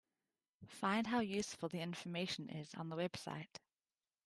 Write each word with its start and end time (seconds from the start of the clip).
Find 0.65 1.05
how 1.05 1.19
useful 1.19 1.69
the 1.69 1.79
information 1.79 2.49
is 2.49 2.73
on 2.73 2.89
the 2.89 2.95
website. 2.95 3.57